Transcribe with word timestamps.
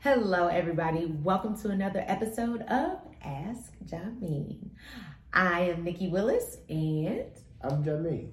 Hello, 0.00 0.46
everybody. 0.46 1.06
Welcome 1.06 1.58
to 1.62 1.70
another 1.70 2.04
episode 2.06 2.62
of 2.62 3.00
Ask 3.20 3.72
Jameen. 3.84 4.70
I 5.32 5.62
am 5.62 5.82
Nikki 5.82 6.06
Willis, 6.06 6.58
and 6.68 7.32
I'm 7.60 7.82
Jameen. 7.82 8.30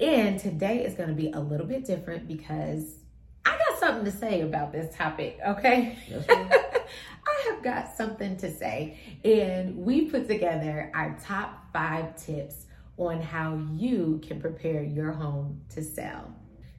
And 0.00 0.40
today 0.40 0.82
is 0.82 0.94
going 0.94 1.10
to 1.10 1.14
be 1.14 1.30
a 1.30 1.38
little 1.38 1.66
bit 1.66 1.84
different 1.84 2.26
because 2.26 3.00
I 3.44 3.50
got 3.50 3.78
something 3.78 4.06
to 4.06 4.18
say 4.18 4.40
about 4.40 4.72
this 4.72 4.96
topic, 4.96 5.38
okay? 5.46 5.98
I 6.30 7.50
have 7.50 7.62
got 7.62 7.94
something 7.94 8.38
to 8.38 8.50
say, 8.50 8.98
and 9.22 9.76
we 9.76 10.06
put 10.06 10.26
together 10.26 10.90
our 10.94 11.18
top 11.22 11.70
five 11.70 12.16
tips 12.16 12.64
on 12.96 13.20
how 13.20 13.60
you 13.74 14.22
can 14.26 14.40
prepare 14.40 14.82
your 14.82 15.12
home 15.12 15.60
to 15.68 15.82
sell. 15.82 16.34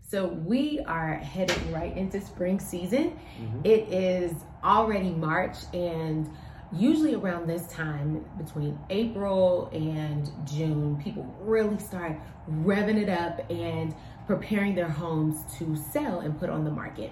So 0.07 0.27
we 0.27 0.79
are 0.81 1.15
heading 1.15 1.71
right 1.71 1.95
into 1.97 2.21
spring 2.21 2.59
season. 2.59 3.19
Mm-hmm. 3.39 3.61
It 3.63 3.91
is 3.91 4.33
already 4.63 5.09
March 5.09 5.57
and 5.73 6.29
usually 6.71 7.15
around 7.15 7.47
this 7.47 7.65
time 7.67 8.23
between 8.37 8.77
April 8.91 9.69
and 9.73 10.29
June, 10.47 11.01
people 11.03 11.23
really 11.39 11.79
start 11.79 12.19
revving 12.49 13.01
it 13.01 13.09
up 13.09 13.49
and 13.49 13.95
preparing 14.27 14.75
their 14.75 14.89
homes 14.89 15.39
to 15.57 15.75
sell 15.75 16.19
and 16.19 16.39
put 16.39 16.51
on 16.51 16.65
the 16.65 16.71
market. 16.71 17.11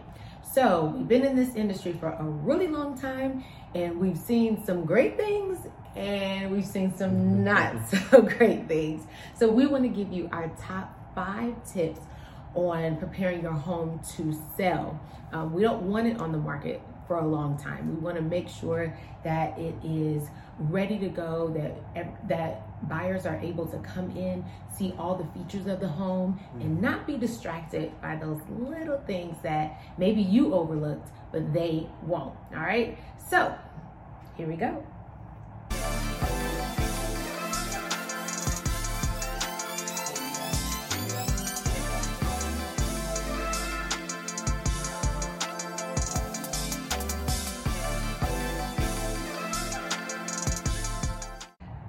So, 0.54 0.94
we've 0.96 1.08
been 1.08 1.26
in 1.26 1.36
this 1.36 1.56
industry 1.56 1.94
for 1.94 2.10
a 2.10 2.24
really 2.24 2.68
long 2.68 2.96
time 2.96 3.44
and 3.74 4.00
we've 4.00 4.18
seen 4.18 4.64
some 4.64 4.86
great 4.86 5.18
things 5.18 5.58
and 5.96 6.52
we've 6.52 6.66
seen 6.66 6.96
some 6.96 7.44
not 7.44 7.76
so 7.90 8.22
great 8.22 8.68
things. 8.68 9.08
So, 9.36 9.50
we 9.50 9.66
want 9.66 9.84
to 9.84 9.90
give 9.90 10.14
you 10.14 10.30
our 10.32 10.50
top 10.62 11.16
five 11.16 11.56
tips 11.72 12.00
on 12.56 12.98
preparing 12.98 13.42
your 13.42 13.54
home 13.54 14.00
to 14.16 14.38
sell. 14.58 15.00
Um, 15.32 15.54
we 15.54 15.62
don't 15.62 15.84
want 15.84 16.08
it 16.08 16.20
on 16.20 16.32
the 16.32 16.38
market 16.38 16.82
for 17.08 17.18
a 17.18 17.28
long 17.28 17.58
time. 17.58 17.96
We 17.96 18.02
want 18.02 18.18
to 18.18 18.22
make 18.22 18.48
sure 18.48 18.96
that 19.24 19.58
it 19.58 19.76
is 19.84 20.30
ready 20.60 20.98
to 21.00 21.10
go, 21.10 21.50
that 21.50 22.28
that 22.28 22.88
buyers 22.88 23.26
are 23.26 23.38
able 23.38 23.66
to 23.68 23.78
come 23.80 24.16
in, 24.16 24.46
see 24.76 24.94
all 24.98 25.16
the 25.16 25.26
features 25.38 25.68
of 25.68 25.80
the 25.80 25.88
home, 25.88 26.40
and 26.54 26.64
mm-hmm. 26.64 26.82
not 26.82 27.08
be 27.08 27.18
distracted 27.18 27.92
by 28.02 28.16
those 28.16 28.40
little 28.50 29.00
things 29.08 29.36
that 29.44 29.82
maybe 29.98 30.22
you 30.22 30.54
overlooked, 30.54 31.10
but 31.32 31.54
they 31.54 31.88
won't. 32.04 32.36
All 32.54 32.62
right. 32.62 32.98
So 33.30 33.56
here 34.38 34.48
we 34.48 34.56
go. 34.56 34.86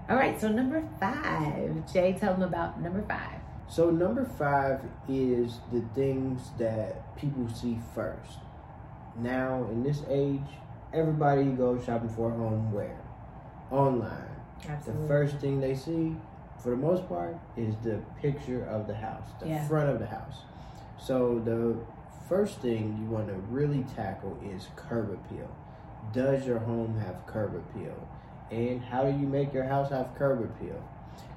All 0.08 0.16
right, 0.16 0.38
so 0.38 0.48
number 0.48 0.86
five. 1.00 1.91
Jay, 1.91 2.12
tell 2.19 2.34
them 2.34 2.42
about 2.42 2.80
number 2.80 3.02
five. 3.08 3.41
So 3.69 3.91
number 3.91 4.24
five 4.24 4.83
is 5.08 5.61
the 5.72 5.80
things 5.94 6.50
that 6.58 7.16
people 7.16 7.48
see 7.48 7.78
first. 7.94 8.38
Now, 9.16 9.66
in 9.70 9.83
this 9.83 10.02
age, 10.11 10.41
everybody 10.92 11.44
goes 11.44 11.84
shopping 11.84 12.11
for 12.11 12.30
a 12.30 12.36
home 12.36 12.70
where? 12.72 13.00
Online. 13.70 14.28
Absolutely. 14.69 15.02
The 15.02 15.08
first 15.08 15.36
thing 15.38 15.61
they 15.61 15.74
see, 15.74 16.16
for 16.62 16.70
the 16.70 16.77
most 16.77 17.08
part, 17.08 17.36
is 17.56 17.74
the 17.83 18.02
picture 18.20 18.64
of 18.66 18.86
the 18.86 18.94
house, 18.94 19.28
the 19.41 19.48
yeah. 19.48 19.66
front 19.66 19.89
of 19.89 20.00
the 20.00 20.06
house. 20.06 20.42
So 20.98 21.41
the 21.42 21.78
first 22.28 22.61
thing 22.61 22.98
you 23.00 23.08
want 23.08 23.28
to 23.28 23.34
really 23.50 23.84
tackle 23.96 24.39
is 24.44 24.68
curb 24.77 25.11
appeal. 25.12 25.50
Does 26.12 26.46
your 26.46 26.58
home 26.58 26.98
have 26.98 27.27
curb 27.27 27.55
appeal? 27.55 28.08
And 28.50 28.83
how 28.83 29.05
do 29.05 29.11
you 29.11 29.27
make 29.27 29.53
your 29.53 29.64
house 29.64 29.91
have 29.91 30.14
curb 30.17 30.42
appeal? 30.42 30.83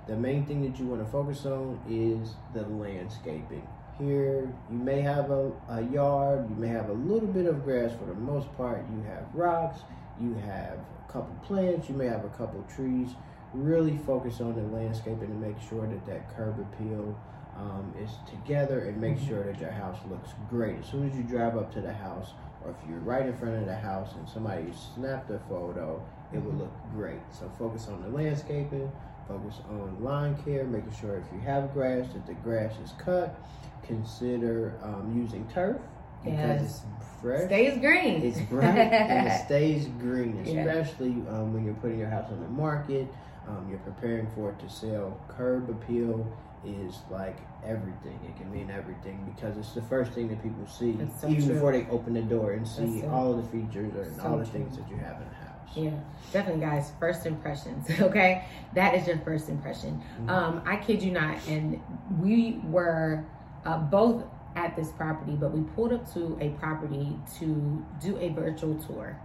The 0.08 0.16
main 0.16 0.46
thing 0.46 0.62
that 0.62 0.80
you 0.80 0.86
want 0.86 1.06
to 1.06 1.12
focus 1.12 1.46
on 1.46 1.80
is 1.90 2.36
the 2.54 2.62
landscaping. 2.68 3.68
Here, 4.00 4.54
you 4.72 4.78
may 4.78 5.02
have 5.02 5.32
a, 5.32 5.52
a 5.70 5.82
yard, 5.82 6.50
you 6.50 6.56
may 6.56 6.70
have 6.70 6.90
a 6.90 6.94
little 6.94 7.28
bit 7.28 7.46
of 7.46 7.64
grass. 7.64 7.92
For 8.00 8.06
the 8.06 8.14
most 8.14 8.56
part, 8.56 8.86
you 8.90 9.04
have 9.04 9.26
rocks, 9.34 9.82
you 10.22 10.36
have 10.36 10.78
a 10.78 11.12
couple 11.12 11.36
plants, 11.44 11.90
you 11.90 11.96
may 11.96 12.06
have 12.06 12.24
a 12.24 12.30
couple 12.30 12.64
trees. 12.74 13.10
Really 13.54 13.98
focus 14.06 14.40
on 14.40 14.56
the 14.56 14.62
landscaping 14.78 15.28
to 15.28 15.34
make 15.34 15.60
sure 15.68 15.88
that 15.88 16.06
that 16.06 16.36
curb 16.36 16.60
appeal 16.60 17.20
um, 17.58 17.94
is 18.00 18.12
together 18.30 18.82
and 18.82 19.02
make 19.02 19.18
mm-hmm. 19.18 19.28
sure 19.28 19.44
that 19.52 19.60
your 19.60 19.72
house 19.72 19.98
looks 20.10 20.30
great. 20.50 20.80
As 20.80 20.86
soon 20.90 21.10
as 21.10 21.16
you 21.18 21.24
drive 21.24 21.58
up 21.58 21.74
to 21.74 21.82
the 21.82 21.94
house, 21.94 22.34
or 22.64 22.72
if 22.72 22.90
you're 22.90 23.00
right 23.00 23.26
in 23.26 23.36
front 23.36 23.56
of 23.56 23.66
the 23.66 23.76
house 23.76 24.14
and 24.16 24.30
somebody 24.30 24.72
snapped 24.96 25.32
a 25.32 25.40
photo, 25.50 26.02
it 26.34 26.40
would 26.40 26.58
look 26.58 26.74
great. 26.94 27.20
So 27.32 27.52
focus 27.58 27.88
on 27.88 28.02
the 28.02 28.10
landscaping, 28.10 28.92
focus 29.28 29.56
on 29.70 29.98
lawn 30.04 30.42
care, 30.44 30.66
making 30.66 30.94
sure 31.00 31.18
if 31.18 31.26
you 31.34 31.40
have 31.42 31.74
grass 31.74 32.08
that 32.14 32.26
the 32.28 32.34
grass 32.36 32.74
is 32.84 32.92
cut. 32.98 33.40
Consider 33.84 34.78
um, 34.84 35.14
using 35.18 35.48
turf 35.48 35.78
because 36.24 36.62
yes. 36.62 36.62
it's 36.62 37.22
fresh. 37.22 37.46
Stays 37.46 37.78
green. 37.80 38.22
It's 38.22 38.42
bright 38.42 38.78
and 38.78 39.28
it 39.28 39.42
stays 39.46 39.88
green, 40.00 40.38
especially 40.40 41.10
yeah. 41.10 41.38
um, 41.38 41.54
when 41.54 41.64
you're 41.64 41.76
putting 41.76 42.00
your 42.00 42.10
house 42.10 42.30
on 42.32 42.42
the 42.42 42.50
market. 42.50 43.08
Um, 43.48 43.68
you're 43.70 43.80
preparing 43.80 44.28
for 44.36 44.50
it 44.50 44.60
to 44.60 44.70
sell. 44.70 45.18
Curb 45.30 45.70
appeal 45.70 46.28
is 46.66 47.00
like 47.10 47.38
everything. 47.66 48.20
It 48.28 48.36
can 48.38 48.52
mean 48.52 48.70
everything 48.70 49.32
because 49.34 49.58
it's 49.58 49.74
the 49.74 49.82
first 49.84 50.12
thing 50.12 50.28
that 50.30 50.42
people 50.44 50.68
see, 50.68 50.98
so 51.20 51.30
even 51.30 51.46
true. 51.46 51.54
before 51.54 51.72
they 51.72 51.88
open 51.90 52.14
the 52.14 52.22
door 52.22 52.54
and 52.54 52.68
see 52.68 53.04
all 53.06 53.32
of 53.32 53.38
the 53.38 53.50
features 53.50 53.94
and 53.96 54.18
so 54.18 54.24
all 54.24 54.38
the 54.38 54.44
true. 54.44 54.54
things 54.54 54.78
that 54.78 54.90
you 54.90 54.98
have 54.98 55.22
in 55.22 55.28
the 55.30 55.36
house. 55.36 55.37
Yeah, 55.76 55.92
definitely, 56.32 56.62
guys. 56.62 56.92
First 57.00 57.26
impressions, 57.26 57.88
okay? 58.02 58.46
That 58.74 58.96
is 58.96 59.08
your 59.08 59.20
first 59.20 59.50
impression. 59.50 60.02
Mm-hmm. 60.02 60.30
Um, 60.30 60.62
I 60.66 60.78
kid 60.78 61.02
you 61.02 61.12
not, 61.12 61.38
and 61.48 61.82
we 62.20 62.60
were 62.64 63.26
uh, 63.66 63.78
both 63.78 64.24
at 64.56 64.76
this 64.76 64.92
property, 64.92 65.34
but 65.34 65.52
we 65.52 65.62
pulled 65.76 65.94
up 65.94 66.12
to 66.14 66.38
a 66.42 66.50
property 66.60 67.16
to 67.40 67.86
do 68.02 68.18
a 68.18 68.30
virtual 68.30 68.76
tour, 68.76 69.20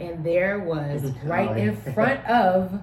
and 0.00 0.24
there 0.24 0.60
was 0.60 1.02
right 1.24 1.56
in 1.56 1.76
front 1.76 2.24
of 2.28 2.80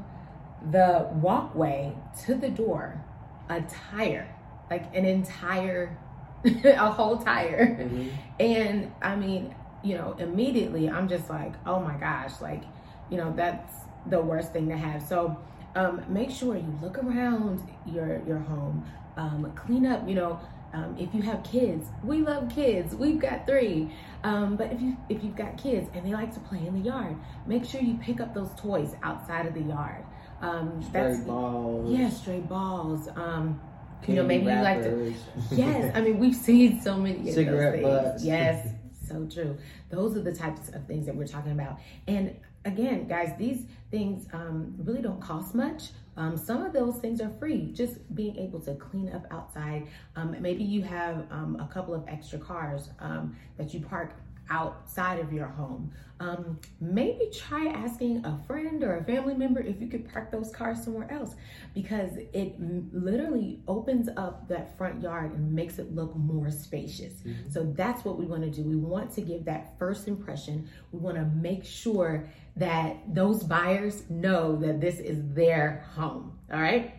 the 0.72 1.08
walkway 1.14 1.96
to 2.26 2.36
the 2.36 2.50
door 2.50 3.02
a 3.50 3.62
tire, 3.62 4.28
like 4.70 4.94
an 4.94 5.06
entire, 5.06 5.98
a 6.46 6.92
whole 6.92 7.18
tire, 7.18 7.78
mm-hmm. 7.80 8.10
and 8.40 8.92
I 9.02 9.16
mean 9.16 9.56
you 9.84 9.96
know, 9.96 10.16
immediately 10.20 10.90
I'm 10.90 11.08
just 11.08 11.30
like, 11.30 11.54
oh 11.66 11.80
my 11.80 11.96
gosh, 11.96 12.42
like, 12.42 12.64
you 13.10 13.18
know, 13.18 13.34
that's 13.36 13.74
the 14.06 14.22
worst 14.22 14.54
thing 14.54 14.70
to 14.70 14.78
have. 14.78 15.02
So 15.02 15.38
um, 15.76 16.04
make 16.08 16.32
sure 16.32 16.56
you 16.56 16.78
look 16.82 16.98
around 16.98 17.62
your 17.86 18.22
your 18.28 18.40
home, 18.40 18.86
um, 19.18 19.52
clean 19.56 19.86
up. 19.86 20.08
You 20.08 20.16
know, 20.16 20.40
um, 20.74 20.96
if 21.00 21.14
you 21.14 21.22
have 21.22 21.44
kids, 21.44 21.88
we 22.04 22.22
love 22.22 22.50
kids. 22.50 22.96
We've 22.96 23.20
got 23.20 23.46
three. 23.46 23.92
Um, 24.24 24.56
but 24.56 24.72
if 24.72 24.82
you 24.82 24.98
if 25.10 25.24
you've 25.24 25.36
got 25.36 25.58
kids 25.58 25.90
and 25.94 26.06
they 26.06 26.12
like 26.12 26.34
to 26.34 26.40
play 26.42 26.66
in 26.66 26.74
the 26.74 26.88
yard, 26.88 27.16
make 27.46 27.66
sure 27.66 27.82
you 27.82 27.96
pick 27.96 28.20
up 28.20 28.34
those 28.34 28.50
toys 28.58 28.96
outside 29.04 29.46
of 29.46 29.54
the 29.54 29.62
yard. 29.62 30.04
Um, 30.42 30.82
stray 30.82 31.04
that's, 31.04 31.20
balls. 31.22 31.92
Yeah, 31.92 32.10
stray 32.10 32.40
balls. 32.40 33.08
Um, 33.16 33.62
you 34.08 34.16
know, 34.16 34.24
maybe 34.24 34.48
wrappers. 34.48 34.86
you 34.86 35.14
like 35.14 35.50
to. 35.50 35.56
Yes, 35.56 35.92
I 35.96 36.02
mean 36.06 36.20
we've 36.20 36.36
seen 36.36 36.82
so 36.82 36.98
many 36.98 37.32
cigarette 37.32 37.84
butts. 37.84 38.24
Yes, 38.24 38.70
so 39.10 39.26
true. 39.26 39.58
Those 39.90 40.16
are 40.16 40.22
the 40.22 40.34
types 40.34 40.70
of 40.70 40.86
things 40.88 41.06
that 41.06 41.16
we're 41.16 41.28
talking 41.28 41.52
about. 41.52 41.80
And 42.08 42.36
again, 42.66 43.08
guys, 43.08 43.34
these 43.38 43.66
things 43.92 44.28
um, 44.34 44.76
really 44.78 45.02
don't 45.02 45.22
cost 45.22 45.56
much. 45.56 45.90
Um, 46.18 46.36
some 46.38 46.62
of 46.64 46.74
those 46.74 46.98
things 46.98 47.22
are 47.22 47.32
free. 47.40 47.72
Just 47.72 48.14
being 48.14 48.38
able 48.38 48.60
to 48.62 48.76
clean 48.76 49.10
up 49.10 49.26
outside. 49.32 49.88
Um, 50.16 50.36
maybe 50.40 50.64
you 50.64 50.82
have 50.84 51.26
um, 51.32 51.58
a 51.60 51.74
couple 51.74 51.94
of 51.94 52.04
extra 52.08 52.40
cars 52.40 52.90
um, 53.00 53.36
that 53.58 53.74
you 53.74 53.80
park 53.80 54.14
outside 54.50 55.20
of 55.20 55.32
your 55.32 55.48
home. 55.48 55.92
Um, 56.22 56.60
maybe 56.82 57.32
try 57.34 57.68
asking 57.68 58.26
a 58.26 58.38
friend 58.46 58.84
or 58.84 58.98
a 58.98 59.04
family 59.06 59.36
member 59.36 59.62
if 59.62 59.80
you 59.80 59.88
could 59.88 60.12
park 60.12 60.32
those 60.32 60.52
cars 60.52 60.84
somewhere 60.84 61.10
else 61.10 61.36
because 61.74 62.18
it 62.34 62.56
literally 62.60 63.62
opens 63.70 64.10
up 64.18 64.50
that 64.50 64.78
front 64.78 65.02
yard 65.02 65.32
and 65.32 65.54
makes 65.54 65.80
it 65.80 65.96
look 65.96 66.14
more 66.18 66.52
spacious. 66.52 67.14
Mm-hmm. 67.14 67.50
So 67.50 67.72
that's 67.74 68.04
what 68.04 68.18
we 68.18 68.26
want 68.26 68.44
to 68.44 68.50
do. 68.50 68.64
We 68.64 68.76
want 68.76 69.14
to 69.14 69.22
give 69.22 69.46
that 69.46 69.80
first 69.80 70.10
impression. 70.10 70.70
We 70.92 71.00
want 71.00 71.16
to 71.16 71.24
make 71.24 71.64
sure 71.64 72.28
that 72.58 72.98
those 73.14 73.44
buyers 73.44 74.04
know 74.10 74.58
that 74.58 74.82
this 74.82 75.00
is 75.00 75.20
their 75.34 75.86
home. 75.96 76.38
All 76.52 76.60
right. 76.60 76.96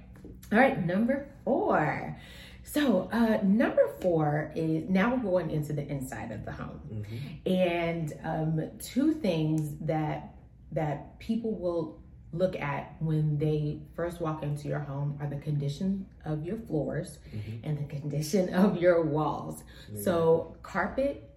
All 0.50 0.58
right. 0.58 0.82
Number 0.84 1.28
four. 1.44 2.16
So, 2.62 3.08
uh, 3.12 3.38
number 3.42 3.88
four 4.00 4.52
is 4.54 4.88
now 4.88 5.14
we're 5.14 5.30
going 5.30 5.50
into 5.50 5.72
the 5.72 5.86
inside 5.86 6.30
of 6.30 6.44
the 6.44 6.52
home, 6.52 6.80
mm-hmm. 6.92 7.50
and 7.50 8.12
um, 8.24 8.70
two 8.78 9.14
things 9.14 9.76
that 9.80 10.34
that 10.72 11.18
people 11.18 11.52
will 11.58 12.00
look 12.32 12.54
at 12.56 12.94
when 13.00 13.38
they 13.38 13.80
first 13.96 14.20
walk 14.20 14.44
into 14.44 14.68
your 14.68 14.78
home 14.78 15.18
are 15.20 15.26
the 15.26 15.36
condition 15.36 16.06
of 16.24 16.44
your 16.44 16.56
floors 16.58 17.18
mm-hmm. 17.34 17.56
and 17.64 17.76
the 17.78 17.84
condition 17.92 18.54
of 18.54 18.76
your 18.76 19.02
walls. 19.02 19.64
So, 20.00 20.56
carpet 20.62 21.30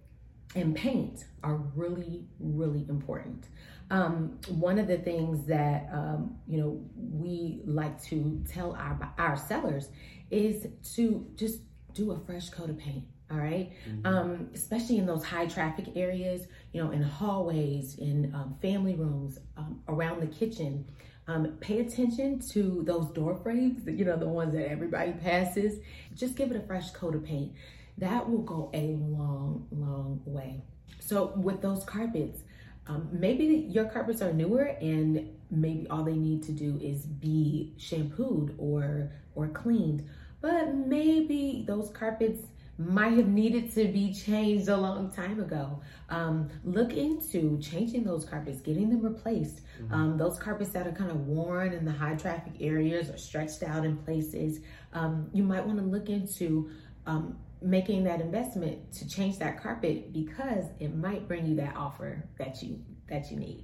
and 0.56 0.76
paint 0.76 1.26
are 1.44 1.56
really, 1.76 2.26
really 2.40 2.86
important. 2.90 3.48
Um, 3.90 4.40
one 4.48 4.80
of 4.80 4.88
the 4.88 4.98
things 4.98 5.46
that 5.48 5.90
um, 5.92 6.36
you 6.48 6.58
know 6.58 6.82
we 6.98 7.62
like 7.66 8.02
to 8.06 8.42
tell 8.50 8.74
our 8.74 9.14
our 9.18 9.38
sellers 9.38 9.90
is 10.34 10.68
to 10.96 11.26
just 11.36 11.62
do 11.94 12.12
a 12.12 12.20
fresh 12.26 12.50
coat 12.50 12.70
of 12.70 12.78
paint. 12.78 13.04
All 13.32 13.38
right? 13.40 13.72
mm-hmm. 13.88 14.06
um, 14.06 14.50
especially 14.54 14.98
in 14.98 15.06
those 15.06 15.24
high 15.24 15.48
traffic 15.48 15.86
areas, 15.96 16.46
you 16.72 16.84
know, 16.84 16.92
in 16.92 17.02
hallways, 17.02 17.96
in 17.98 18.34
um, 18.36 18.56
family 18.62 18.96
rooms, 18.96 19.40
um, 19.58 19.82
around 19.88 20.20
the 20.22 20.28
kitchen. 20.28 20.86
Um, 21.26 21.58
pay 21.62 21.80
attention 21.80 22.42
to 22.50 22.84
those 22.86 23.10
door 23.12 23.36
frames, 23.42 23.88
you 23.88 24.04
know, 24.04 24.18
the 24.18 24.28
ones 24.28 24.54
that 24.54 24.70
everybody 24.70 25.14
passes. 25.14 25.80
Just 26.14 26.36
give 26.36 26.52
it 26.52 26.58
a 26.58 26.68
fresh 26.68 26.92
coat 26.92 27.16
of 27.16 27.24
paint. 27.24 27.54
That 27.98 28.30
will 28.30 28.42
go 28.42 28.70
a 28.74 28.98
long, 28.98 29.68
long 29.72 30.22
way. 30.26 30.62
So, 31.00 31.34
with 31.38 31.62
those 31.62 31.86
carpets, 31.86 32.42
um, 32.88 33.08
maybe 33.12 33.46
your 33.70 33.86
carpets 33.86 34.22
are 34.22 34.34
newer 34.34 34.76
and 34.82 35.30
maybe 35.50 35.88
all 35.90 36.04
they 36.04 36.16
need 36.16 36.44
to 36.44 36.52
do 36.52 36.78
is 36.82 37.06
be 37.06 37.74
shampooed 37.78 38.56
or 38.58 39.12
or 39.36 39.48
cleaned 39.48 40.08
but 40.44 40.76
maybe 40.76 41.64
those 41.66 41.90
carpets 41.92 42.42
might 42.78 43.14
have 43.14 43.30
needed 43.30 43.74
to 43.74 43.88
be 43.88 44.14
changed 44.14 44.68
a 44.68 44.76
long 44.76 45.10
time 45.10 45.40
ago. 45.40 45.80
Um, 46.10 46.50
look 46.66 46.92
into 46.94 47.58
changing 47.62 48.04
those 48.04 48.26
carpets, 48.26 48.60
getting 48.60 48.90
them 48.90 49.02
replaced. 49.02 49.62
Mm-hmm. 49.82 49.94
Um, 49.94 50.18
those 50.18 50.38
carpets 50.38 50.72
that 50.72 50.86
are 50.86 50.92
kind 50.92 51.12
of 51.12 51.28
worn 51.28 51.72
in 51.72 51.86
the 51.86 51.94
high 51.94 52.16
traffic 52.16 52.54
areas 52.60 53.10
or 53.10 53.18
stretched 53.18 53.64
out 53.64 53.86
in 53.86 53.96
places, 53.98 54.60
um, 54.92 55.30
you 55.34 55.44
might 55.44 55.66
want 55.66 55.80
to 55.80 55.86
look 55.86 56.10
into 56.10 56.70
um, 57.06 57.38
making 57.62 58.04
that 58.04 58.20
investment 58.20 58.92
to 58.92 59.08
change 59.08 59.40
that 59.40 59.64
carpet 59.64 60.12
because 60.12 60.66
it 60.82 60.94
might 60.94 61.26
bring 61.26 61.48
you 61.48 61.56
that 61.56 61.74
offer 61.78 62.22
that 62.38 62.62
you 62.62 62.84
that 63.08 63.32
you 63.32 63.38
need. 63.38 63.64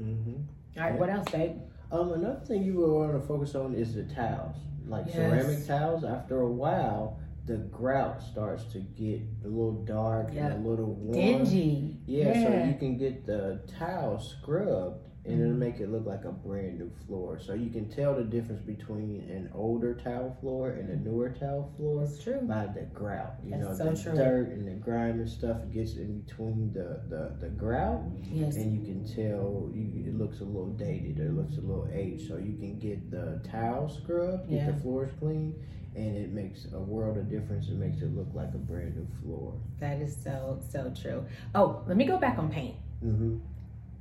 Mm-hmm. 0.00 0.34
All 0.76 0.84
right, 0.84 0.94
yeah. 0.94 1.00
what 1.00 1.10
else, 1.10 1.28
babe? 1.32 1.56
Um, 1.90 2.12
another 2.12 2.40
thing 2.46 2.62
you 2.62 2.74
would 2.74 2.90
want 2.90 3.20
to 3.20 3.26
focus 3.26 3.56
on 3.56 3.74
is 3.74 3.94
the 3.94 4.04
towels. 4.04 4.56
Like 4.90 5.06
yes. 5.06 5.16
ceramic 5.16 5.66
tiles, 5.66 6.04
after 6.04 6.40
a 6.40 6.50
while, 6.50 7.20
the 7.46 7.56
grout 7.56 8.20
starts 8.22 8.64
to 8.72 8.80
get 8.80 9.22
a 9.44 9.48
little 9.48 9.84
dark 9.84 10.30
yep. 10.32 10.52
and 10.52 10.66
a 10.66 10.68
little 10.68 10.94
warm. 10.94 11.12
Dingy. 11.12 11.96
Yeah, 12.06 12.32
yeah, 12.32 12.42
so 12.42 12.66
you 12.66 12.74
can 12.74 12.98
get 12.98 13.24
the 13.24 13.62
tile 13.78 14.18
scrubbed 14.18 15.06
and 15.24 15.34
mm-hmm. 15.34 15.44
it'll 15.44 15.56
make 15.56 15.80
it 15.80 15.90
look 15.90 16.06
like 16.06 16.24
a 16.24 16.32
brand 16.32 16.78
new 16.78 16.90
floor. 17.06 17.38
So 17.38 17.52
you 17.52 17.68
can 17.68 17.90
tell 17.90 18.14
the 18.14 18.24
difference 18.24 18.62
between 18.62 19.20
an 19.28 19.50
older 19.54 19.94
tile 19.94 20.36
floor 20.40 20.70
and 20.70 20.88
a 20.88 20.96
newer 20.96 21.28
tile 21.28 21.70
floor 21.76 22.06
That's 22.06 22.22
true. 22.22 22.40
by 22.42 22.66
the 22.66 22.82
grout. 22.94 23.34
You 23.44 23.50
That's 23.50 23.62
know, 23.62 23.74
so 23.74 23.90
the 23.90 24.02
true. 24.02 24.14
dirt 24.14 24.48
and 24.48 24.66
the 24.66 24.82
grime 24.82 25.20
and 25.20 25.28
stuff 25.28 25.58
gets 25.72 25.96
in 25.96 26.22
between 26.22 26.72
the, 26.72 27.02
the, 27.10 27.36
the 27.38 27.48
grout. 27.48 28.02
Yes. 28.32 28.56
And 28.56 28.74
you 28.74 28.82
can 28.82 29.04
tell 29.04 29.70
you, 29.74 30.04
it 30.06 30.16
looks 30.16 30.40
a 30.40 30.44
little 30.44 30.72
dated 30.72 31.20
or 31.20 31.26
it 31.26 31.34
looks 31.34 31.58
a 31.58 31.60
little 31.60 31.88
aged. 31.92 32.26
So 32.26 32.38
you 32.38 32.56
can 32.56 32.78
get 32.78 33.10
the 33.10 33.42
tile 33.50 33.90
scrubbed, 33.90 34.48
get 34.48 34.60
yeah. 34.60 34.70
the 34.70 34.80
floors 34.80 35.10
clean, 35.18 35.54
and 35.94 36.16
it 36.16 36.32
makes 36.32 36.66
a 36.72 36.78
world 36.78 37.18
of 37.18 37.28
difference. 37.28 37.68
It 37.68 37.76
makes 37.76 38.00
it 38.00 38.16
look 38.16 38.28
like 38.32 38.54
a 38.54 38.58
brand 38.58 38.96
new 38.96 39.06
floor. 39.22 39.52
That 39.80 40.00
is 40.00 40.16
so, 40.24 40.62
so 40.70 40.94
true. 40.98 41.26
Oh, 41.54 41.82
let 41.86 41.98
me 41.98 42.06
go 42.06 42.16
back 42.16 42.38
on 42.38 42.48
paint. 42.50 42.76
Mm-hmm. 43.04 43.36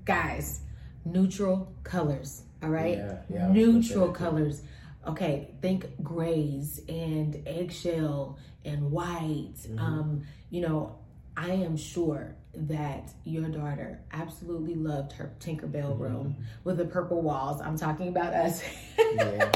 Guys, 0.05 0.61
neutral 1.11 1.73
colors. 1.83 2.43
All 2.61 2.69
right, 2.69 2.97
yeah, 2.97 3.17
yeah, 3.29 3.47
neutral 3.47 4.11
colors. 4.11 4.61
Okay, 5.07 5.53
think 5.61 5.85
grays 6.03 6.81
and 6.89 7.41
eggshell 7.47 8.37
and 8.65 8.91
white. 8.91 9.55
Mm-hmm. 9.55 9.79
Um, 9.79 10.23
you 10.49 10.61
know, 10.61 10.97
I 11.37 11.51
am 11.51 11.77
sure 11.77 12.35
that 12.53 13.13
your 13.23 13.47
daughter 13.47 14.01
absolutely 14.11 14.75
loved 14.75 15.13
her 15.13 15.31
Tinkerbell 15.39 15.93
mm-hmm. 15.93 16.01
room 16.01 16.35
with 16.63 16.77
the 16.77 16.85
purple 16.85 17.21
walls. 17.21 17.61
I'm 17.61 17.77
talking 17.77 18.09
about 18.09 18.33
us. 18.33 18.61
Yeah. 18.97 19.51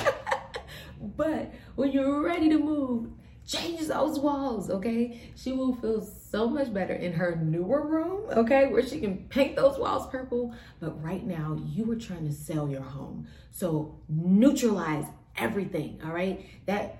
but 1.17 1.53
when 1.75 1.91
you're 1.91 2.21
ready 2.21 2.49
to 2.49 2.57
move, 2.57 3.09
change 3.45 3.87
those 3.87 4.19
walls, 4.19 4.69
okay? 4.69 5.31
She 5.35 5.51
will 5.51 5.75
feel 5.75 6.01
so 6.01 6.49
much 6.49 6.73
better 6.73 6.93
in 6.93 7.13
her 7.13 7.35
newer 7.35 7.85
room, 7.85 8.23
okay, 8.31 8.67
where 8.67 8.85
she 8.85 8.99
can 8.99 9.25
paint 9.29 9.55
those 9.55 9.77
walls 9.77 10.07
purple. 10.07 10.53
But 10.79 11.01
right 11.03 11.25
now, 11.25 11.57
you 11.65 11.91
are 11.91 11.95
trying 11.95 12.27
to 12.27 12.33
sell 12.33 12.69
your 12.69 12.81
home. 12.81 13.27
So 13.51 13.99
neutralize 14.07 15.05
everything, 15.37 15.99
all 16.05 16.11
right? 16.11 16.45
That 16.65 16.99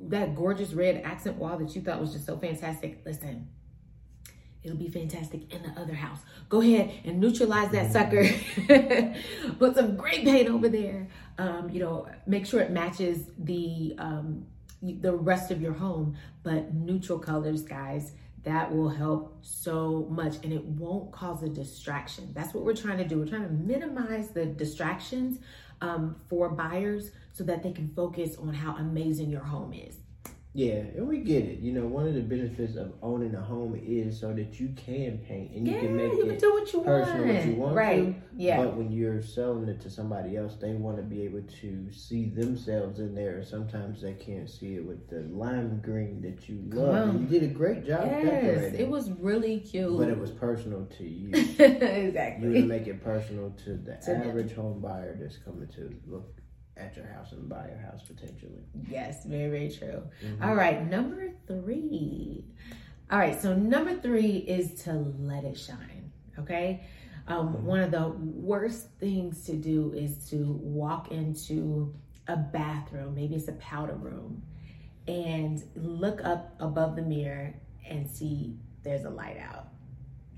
that 0.00 0.34
gorgeous 0.34 0.72
red 0.72 1.02
accent 1.04 1.36
wall 1.36 1.56
that 1.58 1.74
you 1.76 1.80
thought 1.80 2.00
was 2.00 2.12
just 2.12 2.26
so 2.26 2.36
fantastic. 2.36 3.02
Listen, 3.06 3.48
it'll 4.64 4.76
be 4.76 4.88
fantastic 4.88 5.52
in 5.54 5.62
the 5.62 5.80
other 5.80 5.94
house. 5.94 6.18
Go 6.48 6.60
ahead 6.60 6.92
and 7.04 7.20
neutralize 7.20 7.70
that 7.70 7.92
sucker. 7.92 8.28
Put 9.58 9.76
some 9.76 9.96
great 9.96 10.24
paint 10.24 10.48
over 10.48 10.68
there. 10.68 11.08
Um, 11.38 11.70
you 11.70 11.80
know, 11.80 12.08
make 12.26 12.46
sure 12.46 12.60
it 12.60 12.70
matches 12.72 13.30
the 13.38 13.94
um, 13.98 14.46
the 14.82 15.12
rest 15.12 15.50
of 15.50 15.60
your 15.60 15.72
home, 15.72 16.16
but 16.42 16.74
neutral 16.74 17.18
colors, 17.18 17.62
guys, 17.62 18.12
that 18.44 18.72
will 18.72 18.88
help 18.88 19.38
so 19.42 20.06
much 20.08 20.36
and 20.44 20.52
it 20.52 20.64
won't 20.64 21.10
cause 21.10 21.42
a 21.42 21.48
distraction. 21.48 22.30
That's 22.32 22.54
what 22.54 22.64
we're 22.64 22.76
trying 22.76 22.98
to 22.98 23.04
do. 23.04 23.18
We're 23.18 23.26
trying 23.26 23.42
to 23.42 23.52
minimize 23.52 24.30
the 24.30 24.46
distractions 24.46 25.40
um, 25.80 26.16
for 26.28 26.48
buyers 26.50 27.10
so 27.32 27.42
that 27.44 27.62
they 27.62 27.72
can 27.72 27.88
focus 27.88 28.36
on 28.36 28.54
how 28.54 28.76
amazing 28.76 29.30
your 29.30 29.42
home 29.42 29.72
is. 29.72 29.96
Yeah, 30.56 30.84
and 30.96 31.06
we 31.06 31.18
get 31.18 31.44
it. 31.44 31.58
You 31.58 31.70
know, 31.72 31.86
one 31.86 32.08
of 32.08 32.14
the 32.14 32.22
benefits 32.22 32.76
of 32.76 32.94
owning 33.02 33.34
a 33.34 33.42
home 33.42 33.78
is 33.86 34.18
so 34.18 34.32
that 34.32 34.58
you 34.58 34.72
can 34.74 35.18
paint 35.18 35.50
and 35.50 35.68
you 35.68 35.74
yeah, 35.74 35.80
can 35.80 35.94
make 35.94 36.12
you 36.12 36.30
it 36.30 36.38
do 36.38 36.54
what 36.54 36.72
you 36.72 36.80
personal 36.80 37.26
want. 37.26 37.34
what 37.34 37.44
you 37.44 37.54
want 37.56 37.76
right. 37.76 37.96
to. 38.06 38.42
Yeah. 38.42 38.64
But 38.64 38.74
when 38.74 38.90
you're 38.90 39.20
selling 39.20 39.68
it 39.68 39.82
to 39.82 39.90
somebody 39.90 40.34
else, 40.34 40.54
they 40.58 40.72
want 40.72 40.96
to 40.96 41.02
be 41.02 41.20
able 41.24 41.42
to 41.60 41.92
see 41.92 42.30
themselves 42.30 43.00
in 43.00 43.14
there. 43.14 43.44
Sometimes 43.44 44.00
they 44.00 44.14
can't 44.14 44.48
see 44.48 44.76
it 44.76 44.86
with 44.86 45.10
the 45.10 45.28
lime 45.30 45.78
green 45.84 46.22
that 46.22 46.48
you 46.48 46.62
love. 46.70 47.10
And 47.10 47.20
you 47.20 47.38
did 47.38 47.50
a 47.50 47.52
great 47.52 47.86
job 47.86 48.06
yes, 48.06 48.24
decorating. 48.24 48.80
It 48.80 48.88
was 48.88 49.10
really 49.10 49.60
cute. 49.60 49.98
But 49.98 50.08
it 50.08 50.18
was 50.18 50.30
personal 50.30 50.86
to 50.96 51.04
you. 51.04 51.32
exactly. 51.58 52.60
You 52.60 52.64
make 52.64 52.86
it 52.86 53.04
personal 53.04 53.50
to 53.66 53.76
the 53.76 53.98
average 54.10 54.54
home 54.54 54.80
buyer 54.80 55.18
that's 55.20 55.36
coming 55.36 55.68
to 55.74 55.94
look 56.06 56.40
at 56.76 56.96
your 56.96 57.06
house 57.06 57.32
and 57.32 57.48
buy 57.48 57.68
your 57.68 57.78
house 57.78 58.02
potentially. 58.06 58.64
Yes, 58.88 59.24
very, 59.24 59.48
very 59.50 59.70
true. 59.70 60.02
Mm-hmm. 60.24 60.42
All 60.42 60.54
right, 60.54 60.88
number 60.88 61.32
three. 61.46 62.44
All 63.10 63.18
right, 63.18 63.40
so 63.40 63.54
number 63.54 63.94
three 63.96 64.36
is 64.36 64.82
to 64.82 65.14
let 65.18 65.44
it 65.44 65.58
shine. 65.58 66.10
Okay. 66.38 66.86
Um, 67.28 67.48
mm-hmm. 67.48 67.64
One 67.64 67.80
of 67.80 67.90
the 67.90 68.08
worst 68.08 68.88
things 69.00 69.44
to 69.46 69.54
do 69.54 69.92
is 69.92 70.28
to 70.30 70.58
walk 70.62 71.10
into 71.10 71.94
a 72.28 72.36
bathroom, 72.36 73.14
maybe 73.14 73.36
it's 73.36 73.48
a 73.48 73.52
powder 73.52 73.94
room, 73.94 74.42
and 75.06 75.62
look 75.76 76.24
up 76.24 76.54
above 76.58 76.96
the 76.96 77.02
mirror 77.02 77.54
and 77.88 78.08
see 78.08 78.56
there's 78.82 79.04
a 79.04 79.10
light 79.10 79.38
out. 79.38 79.68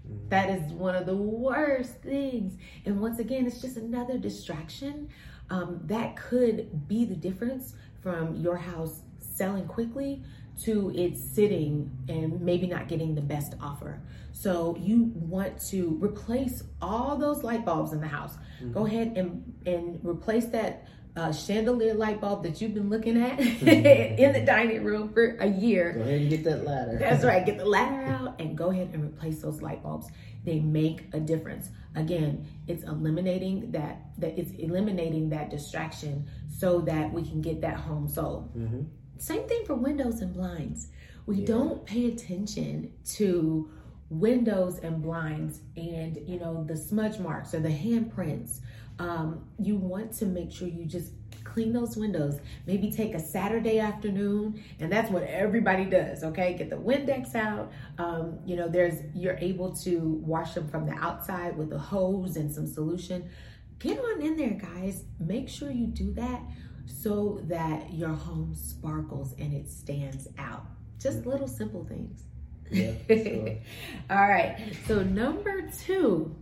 Mm-hmm. 0.07 0.29
That 0.29 0.51
is 0.51 0.73
one 0.73 0.95
of 0.95 1.07
the 1.07 1.17
worst 1.17 2.03
things. 2.03 2.59
And 2.85 3.01
once 3.01 3.19
again, 3.19 3.47
it's 3.47 3.61
just 3.61 3.77
another 3.77 4.19
distraction 4.19 5.09
um, 5.51 5.81
that 5.85 6.17
could 6.17 6.89
be 6.89 7.05
the 7.05 7.15
difference 7.15 7.75
from 8.03 8.37
your 8.37 8.57
house 8.57 9.01
selling 9.21 9.67
quickly 9.67 10.23
to 10.63 10.93
it 10.95 11.17
sitting 11.17 11.91
and 12.09 12.41
maybe 12.41 12.67
not 12.67 12.89
getting 12.89 13.15
the 13.15 13.21
best 13.21 13.55
offer. 13.61 14.01
So 14.33 14.77
you 14.81 15.13
want 15.15 15.61
to 15.69 15.99
replace 16.03 16.65
all 16.83 17.17
those 17.17 17.43
light 17.43 17.65
bulbs 17.65 17.93
in 17.93 18.01
the 18.01 18.09
house. 18.09 18.35
Mm-hmm. 18.61 18.73
Go 18.73 18.87
ahead 18.87 19.15
and 19.17 19.55
and 19.67 20.01
replace 20.05 20.47
that 20.47 20.87
uh, 21.17 21.33
chandelier 21.33 21.95
light 21.95 22.21
bulb 22.21 22.45
that 22.45 22.61
you've 22.61 22.75
been 22.75 22.89
looking 22.89 23.21
at 23.21 23.41
in 23.41 24.33
the 24.33 24.43
dining 24.45 24.85
room 24.85 25.13
for 25.13 25.37
a 25.41 25.47
year. 25.47 25.93
Go 25.93 26.01
ahead 26.03 26.21
and 26.21 26.31
get 26.31 26.45
that 26.45 26.65
ladder. 26.65 26.97
That's 26.99 27.25
right. 27.25 27.45
Get 27.47 27.59
the 27.59 27.65
ladder 27.65 28.03
out 28.05 28.41
and 28.41 28.57
go 28.57 28.71
ahead 28.71 28.91
and 28.93 29.05
replace 29.05 29.41
those 29.41 29.61
light 29.63 29.83
bulbs. 29.83 30.09
They 30.45 30.61
make 30.61 31.07
a 31.13 31.21
difference. 31.21 31.71
Again, 31.95 32.47
it's 32.67 32.85
eliminating 32.85 33.71
that 33.73 34.03
that 34.19 34.39
it's 34.39 34.53
eliminating 34.53 35.31
that 35.31 35.51
distraction 35.51 36.29
so 36.49 36.81
that 36.83 37.13
we 37.13 37.23
can 37.23 37.41
get 37.41 37.61
that 37.63 37.77
home 37.77 38.09
sold. 38.09 38.55
Mm-hmm. 38.57 38.83
Same 39.19 39.49
thing 39.49 39.65
for 39.67 39.75
windows 39.75 40.21
and 40.21 40.33
blinds. 40.35 40.89
We 41.27 41.37
yeah. 41.37 41.47
don't 41.47 41.85
pay 41.85 42.07
attention 42.07 42.93
to 43.17 43.71
windows 44.11 44.79
and 44.79 45.03
blinds 45.03 45.61
and 45.77 46.19
you 46.27 46.39
know 46.39 46.65
the 46.65 46.77
smudge 46.77 47.19
marks 47.19 47.53
or 47.55 47.61
the 47.61 47.69
handprints 47.69 48.61
um, 48.99 49.45
you 49.59 49.77
want 49.77 50.13
to 50.15 50.27
make 50.27 50.51
sure 50.51 50.67
you 50.67 50.87
just 50.87 51.13
clean 51.53 51.73
those 51.73 51.97
windows. 51.97 52.41
Maybe 52.67 52.91
take 52.91 53.15
a 53.15 53.21
Saturday 53.21 53.79
afternoon, 53.79 54.63
and 54.81 54.91
that's 54.91 55.11
what 55.11 55.23
everybody 55.25 55.85
does. 55.85 56.23
Okay, 56.25 56.55
get 56.55 56.71
the 56.71 56.77
Windex 56.77 57.35
out. 57.35 57.73
Um, 57.99 58.39
you 58.45 58.57
know, 58.57 58.69
there's 58.69 59.03
you're 59.15 59.39
able 59.39 59.75
to 59.77 60.21
wash 60.25 60.55
them 60.55 60.69
from 60.69 60.87
the 60.87 60.95
outside 60.95 61.57
with 61.57 61.73
a 61.73 61.79
hose 61.79 62.37
and 62.37 62.53
some 62.53 62.67
solution. 62.67 63.29
Get 63.79 63.99
on 63.99 64.23
in 64.23 64.37
there, 64.37 64.51
guys. 64.51 65.05
Make 65.21 65.49
sure 65.49 65.71
you 65.71 65.87
do 65.87 66.13
that 66.15 66.43
so 66.87 67.41
that 67.45 67.93
your 67.93 68.11
home 68.11 68.55
sparkles 68.55 69.35
and 69.39 69.53
it 69.55 69.71
stands 69.71 70.27
out. 70.39 70.67
Just 70.99 71.27
little 71.27 71.47
simple 71.47 71.85
things. 71.85 72.25
Yeah, 72.71 72.93
sure. 73.09 73.57
All 74.11 74.29
right. 74.29 74.75
So 74.87 75.03
number 75.03 75.71
two, 75.71 76.35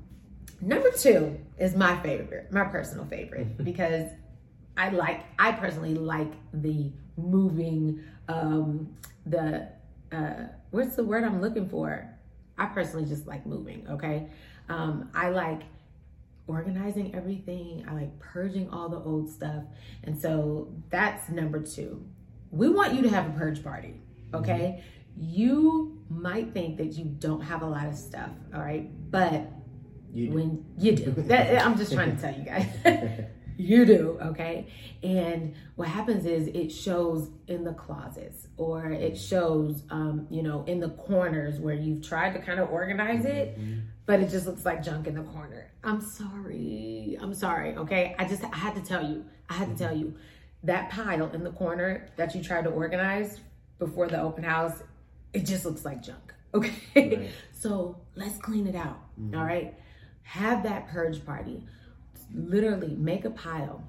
number 0.61 0.91
two 0.93 1.39
is 1.59 1.77
my 1.77 2.01
favorite, 2.03 2.51
my 2.53 2.65
personal 2.65 3.05
favorite, 3.05 3.59
because 3.65 4.09
I 4.77 4.91
like, 4.91 5.25
I 5.39 5.53
personally 5.53 5.95
like 5.95 6.33
the 6.53 6.91
moving, 7.17 8.03
um, 8.29 8.95
the, 9.25 9.69
uh, 10.13 10.49
what's 10.71 10.97
the 10.97 11.05
word 11.05 11.25
I'm 11.25 11.41
looking 11.41 11.69
for? 11.69 12.09
I 12.59 12.67
personally 12.67 13.07
just 13.07 13.27
like 13.27 13.47
moving. 13.47 13.87
Okay. 13.91 14.29
Um, 14.69 15.11
I 15.15 15.29
like 15.31 15.63
organizing 16.47 17.15
everything. 17.15 17.85
I 17.89 17.93
like 17.95 18.19
purging 18.19 18.71
all 18.71 18.89
the 18.89 18.99
old 18.99 19.29
stuff. 19.31 19.65
And 20.05 20.19
so 20.19 20.73
that's 20.91 21.29
number 21.29 21.61
two. 21.61 22.05
We 22.51 22.69
want 22.69 22.95
you 22.95 23.03
to 23.03 23.09
have 23.09 23.27
a 23.27 23.39
purge 23.39 23.63
party. 23.63 24.01
Okay. 24.33 24.83
You 25.19 26.03
might 26.09 26.53
think 26.53 26.77
that 26.79 26.93
you 26.93 27.05
don't 27.05 27.41
have 27.41 27.63
a 27.63 27.67
lot 27.67 27.87
of 27.87 27.97
stuff. 27.97 28.31
All 28.55 28.61
right. 28.61 28.89
But 29.11 29.51
You 30.13 30.31
when 30.31 30.65
you 30.79 30.93
do, 30.93 31.11
that, 31.23 31.65
I'm 31.65 31.77
just 31.77 31.93
trying 31.93 32.15
to 32.17 32.23
tell 32.23 32.35
you 32.35 32.45
guys. 32.45 32.67
you 33.59 33.85
do, 33.87 34.19
okay? 34.23 34.67
And 35.03 35.55
what 35.77 35.89
happens 35.89 36.27
is 36.27 36.49
it 36.49 36.71
shows 36.71 37.31
in 37.49 37.65
the 37.65 37.73
closets 37.73 38.47
or 38.57 38.87
it 38.91 39.17
shows, 39.19 39.83
um, 39.91 40.27
you 40.31 40.43
know, 40.43 40.65
in 40.65 40.81
the 40.81 40.91
corners 40.91 41.59
where 41.59 41.75
you've 41.75 42.07
tried 42.07 42.33
to 42.35 42.39
kind 42.41 42.61
of 42.61 42.71
organize 42.71 43.25
it, 43.25 43.59
Mhm. 43.59 43.83
but 44.05 44.21
it 44.21 44.29
just 44.31 44.47
looks 44.47 44.65
like 44.65 44.83
junk 44.83 45.07
in 45.07 45.15
the 45.15 45.23
corner. 45.23 45.71
I'm 45.83 46.01
sorry. 46.01 47.17
I'm 47.21 47.35
sorry, 47.35 47.75
okay? 47.77 48.15
I 48.19 48.27
just, 48.27 48.45
I 48.45 48.57
had 48.57 48.75
to 48.75 48.83
tell 48.83 49.05
you, 49.09 49.25
I 49.49 49.55
had 49.55 49.69
to 49.77 49.85
tell 49.85 49.97
you 49.97 50.15
that 50.65 50.91
pile 50.91 51.29
in 51.31 51.45
the 51.45 51.53
corner 51.53 52.09
that 52.17 52.35
you 52.35 52.43
tried 52.43 52.65
to 52.65 52.71
organize 52.71 53.41
before 53.79 54.09
the 54.09 54.21
open 54.21 54.43
house, 54.45 54.83
it 55.33 55.45
just 55.47 55.65
looks 55.65 55.85
like 55.85 56.03
junk, 56.03 56.35
okay? 56.55 56.73
Right. 57.17 57.31
So 57.53 57.99
let's 58.15 58.39
clean 58.39 58.67
it 58.67 58.75
out. 58.75 58.99
Mhm. 59.21 59.37
All 59.39 59.45
right. 59.45 59.75
Have 60.23 60.63
that 60.65 60.89
purge 60.89 61.25
party. 61.25 61.65
Literally 62.35 62.95
make 62.97 63.25
a 63.25 63.31
pile. 63.31 63.83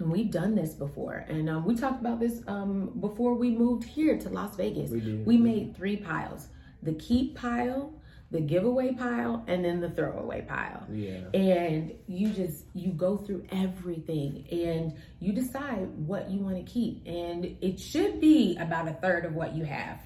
And 0.00 0.10
we've 0.10 0.30
done 0.30 0.54
this 0.54 0.74
before. 0.74 1.24
And 1.28 1.48
um, 1.48 1.64
we 1.64 1.76
talked 1.76 2.00
about 2.00 2.18
this 2.18 2.40
um, 2.48 2.92
before 3.00 3.34
we 3.34 3.50
moved 3.50 3.84
here 3.84 4.18
to 4.18 4.28
Las 4.28 4.56
Vegas. 4.56 4.90
We 4.90 5.00
did. 5.00 5.26
We 5.26 5.36
made 5.38 5.76
three 5.76 5.96
piles 5.96 6.48
the 6.82 6.92
keep 6.94 7.34
pile, 7.34 7.94
the 8.30 8.40
giveaway 8.40 8.92
pile, 8.92 9.42
and 9.46 9.64
then 9.64 9.80
the 9.80 9.88
throwaway 9.88 10.42
pile 10.42 10.84
Yeah. 10.92 11.20
and 11.32 11.94
you 12.06 12.28
just 12.30 12.64
you 12.74 12.92
go 12.92 13.16
through 13.16 13.46
everything 13.50 14.46
and 14.50 14.92
you 15.18 15.32
decide 15.32 15.88
what 15.96 16.28
you 16.28 16.40
want 16.40 16.56
to 16.58 16.62
keep 16.70 17.06
and 17.06 17.56
it 17.62 17.80
should 17.80 18.20
be 18.20 18.56
about 18.60 18.86
a 18.88 18.92
third 18.94 19.24
of 19.24 19.32
what 19.34 19.54
you 19.54 19.64
have 19.64 19.98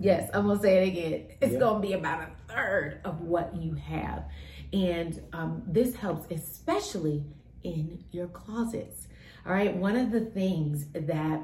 yes 0.00 0.30
i'm 0.34 0.46
gonna 0.46 0.60
say 0.60 0.84
it 0.84 0.88
again 0.88 1.26
it's 1.40 1.54
Yeah. 1.54 1.58
gonna 1.58 1.80
be 1.80 1.94
about 1.94 2.22
a 2.28 2.52
third 2.52 3.00
of 3.04 3.22
what 3.22 3.56
you 3.60 3.74
have 3.74 4.24
and 4.72 5.20
um, 5.32 5.62
this 5.66 5.94
helps 5.94 6.30
especially 6.30 7.24
in 7.62 8.02
your 8.10 8.26
closets 8.28 9.08
all 9.46 9.52
right 9.52 9.76
one 9.76 9.96
of 9.96 10.10
the 10.10 10.20
things 10.20 10.86
that 10.94 11.40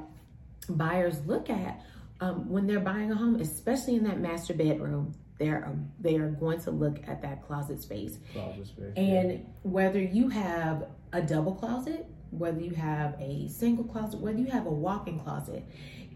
buyers 0.69 1.25
look 1.25 1.49
at 1.49 1.81
um, 2.21 2.49
when 2.49 2.67
they're 2.67 2.79
buying 2.79 3.11
a 3.11 3.15
home 3.15 3.35
especially 3.39 3.95
in 3.95 4.03
that 4.03 4.19
master 4.19 4.53
bedroom 4.53 5.13
they're 5.39 5.65
um, 5.65 5.89
they 5.99 6.17
are 6.17 6.29
going 6.29 6.59
to 6.61 6.71
look 6.71 6.97
at 7.07 7.21
that 7.21 7.45
closet 7.47 7.81
space 7.81 8.17
Closet 8.33 8.67
space. 8.67 8.93
and 8.97 9.45
whether 9.63 10.01
you 10.01 10.29
have 10.29 10.87
a 11.13 11.21
double 11.21 11.55
closet, 11.55 12.05
whether 12.31 12.59
you 12.59 12.71
have 12.71 13.15
a 13.19 13.47
single 13.47 13.83
closet, 13.85 14.19
whether 14.19 14.37
you 14.37 14.45
have 14.47 14.67
a 14.67 14.71
walk 14.71 15.07
in 15.07 15.19
closet, 15.19 15.63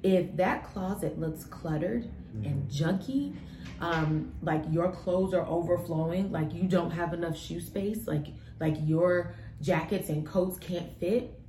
if 0.03 0.35
that 0.35 0.65
closet 0.71 1.19
looks 1.19 1.43
cluttered 1.45 2.09
and 2.43 2.69
junky, 2.69 3.35
um, 3.79 4.33
like 4.41 4.63
your 4.71 4.91
clothes 4.91 5.33
are 5.33 5.45
overflowing, 5.45 6.31
like 6.31 6.53
you 6.53 6.63
don't 6.63 6.91
have 6.91 7.13
enough 7.13 7.37
shoe 7.37 7.59
space, 7.61 8.07
like 8.07 8.27
like 8.59 8.75
your 8.85 9.33
jackets 9.61 10.09
and 10.09 10.25
coats 10.25 10.57
can't 10.59 10.97
fit, 10.99 11.39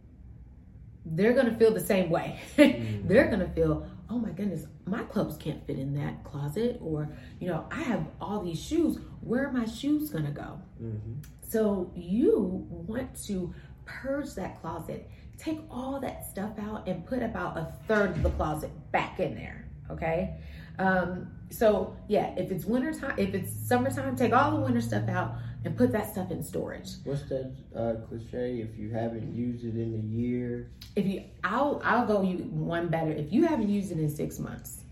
they're 1.07 1.33
gonna 1.35 1.57
feel 1.57 1.73
the 1.73 1.81
same 1.81 2.11
way. 2.11 2.39
they're 2.57 3.29
gonna 3.29 3.49
feel, 3.49 3.87
oh 4.09 4.19
my 4.19 4.31
goodness, 4.31 4.67
my 4.87 5.03
clothes 5.05 5.37
can't 5.37 5.65
fit 5.67 5.79
in 5.79 5.95
that 5.95 6.25
closet, 6.25 6.79
or 6.81 7.09
you 7.41 7.49
know, 7.49 7.67
I 7.71 7.83
have 7.83 8.07
all 8.21 8.43
these 8.43 8.63
shoes. 8.63 8.99
Where 9.21 9.47
are 9.49 9.53
my 9.53 9.65
shoes 9.67 10.11
gonna 10.11 10.31
go? 10.33 10.61
Mhm. 10.83 11.25
So 11.43 11.91
you 11.95 12.67
want 12.71 13.23
to 13.27 13.53
purge 13.85 14.35
that 14.35 14.61
closet, 14.61 15.09
take 15.39 15.61
all 15.71 16.01
that 16.01 16.27
stuff 16.29 16.53
out, 16.59 16.87
and 16.89 17.05
put 17.07 17.23
about 17.23 17.57
a 17.57 17.73
third 17.87 18.11
of 18.11 18.23
the 18.23 18.31
closet 18.31 18.71
back 18.93 19.21
in 19.21 19.35
there. 19.35 19.69
Okay. 19.91 20.37
Um, 20.79 21.29
so 21.51 21.97
yeah, 22.09 22.35
if 22.37 22.51
it's 22.51 22.65
winter 22.65 22.93
time, 22.93 23.15
if 23.19 23.35
it's 23.35 23.53
summertime, 23.69 24.17
take 24.17 24.33
all 24.33 24.51
the 24.51 24.61
winter 24.61 24.81
stuff 24.81 25.09
out 25.09 25.37
and 25.65 25.77
put 25.77 25.93
that 25.93 26.11
stuff 26.11 26.31
in 26.31 26.43
storage. 26.43 26.91
What's 27.05 27.23
that 27.25 27.53
uh, 27.75 28.07
cliche? 28.07 28.61
If 28.61 28.79
you 28.79 28.91
haven't 28.91 29.35
used 29.35 29.65
it 29.65 29.77
in 29.77 29.95
a 29.95 30.17
year, 30.17 30.71
If 30.97 31.07
you, 31.07 31.25
I'll, 31.43 31.81
I'll 31.85 32.07
go 32.07 32.23
you 32.23 32.39
one 32.39 32.89
better. 32.89 33.11
If 33.11 33.33
you 33.33 33.47
haven't 33.47 33.69
used 33.69 33.91
it 33.93 33.99
in 33.99 34.15
six 34.15 34.39
months, 34.39 34.83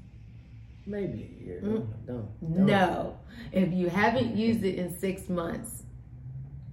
maybe 0.87 1.37
a 1.41 1.45
year. 1.45 1.61
Mm. 1.63 2.07
Don't. 2.07 2.29
No. 2.41 3.19
If 3.53 3.73
you 3.73 3.89
haven't 3.89 4.37
used 4.37 4.65
it 4.65 4.77
in 4.77 4.97
six 4.99 5.29
months, 5.29 5.83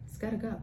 it's 0.07 0.17
got 0.17 0.31
to 0.31 0.37
go. 0.37 0.61